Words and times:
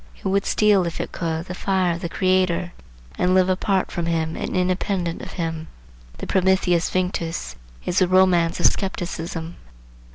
It 0.17 0.25
would 0.25 0.47
steal 0.47 0.87
if 0.87 0.99
it 0.99 1.11
could 1.11 1.45
the 1.45 1.53
fire 1.53 1.91
of 1.93 2.01
the 2.01 2.09
Creator, 2.09 2.73
and 3.19 3.35
live 3.35 3.49
apart 3.49 3.91
from 3.91 4.07
him 4.07 4.35
and 4.35 4.57
independent 4.57 5.21
of 5.21 5.33
him. 5.33 5.67
The 6.17 6.25
Prometheus 6.25 6.89
Vinctus 6.89 7.55
is 7.85 7.99
the 7.99 8.07
romance 8.07 8.59
of 8.59 8.65
skepticism. 8.65 9.57